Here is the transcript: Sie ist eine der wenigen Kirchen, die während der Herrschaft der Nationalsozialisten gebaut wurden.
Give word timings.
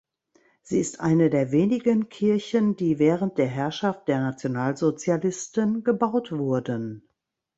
Sie 0.63 0.79
ist 0.79 0.99
eine 0.99 1.29
der 1.29 1.51
wenigen 1.51 2.09
Kirchen, 2.09 2.75
die 2.75 2.97
während 2.97 3.37
der 3.37 3.45
Herrschaft 3.45 4.07
der 4.07 4.19
Nationalsozialisten 4.19 5.83
gebaut 5.83 6.31
wurden. 6.31 7.07